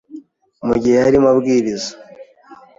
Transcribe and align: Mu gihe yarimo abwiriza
Mu 0.67 0.75
gihe 0.81 0.95
yarimo 0.99 1.27
abwiriza 1.33 1.91